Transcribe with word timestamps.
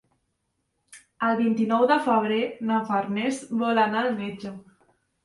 El 1.27 1.35
vint-i-nou 1.41 1.85
de 1.91 1.97
febrer 2.07 2.39
na 2.71 2.79
Farners 2.87 3.43
vol 3.61 3.83
anar 3.83 4.03
al 4.07 4.11
metge. 4.23 4.55